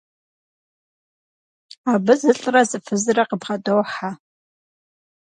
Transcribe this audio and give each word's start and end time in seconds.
Абы 1.91 2.13
зылӏрэ 2.19 2.61
зы 2.69 2.79
фызрэ 2.85 3.23
къыбгъэдохьэ. 3.29 4.09